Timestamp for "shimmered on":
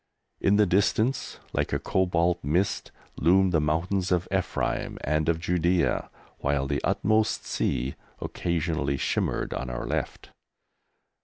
8.97-9.69